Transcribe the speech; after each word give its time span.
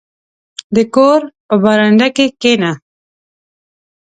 •د 0.75 0.77
کور 0.95 1.19
په 1.47 1.55
برنډه 1.63 2.07
کښېنه. 2.15 2.71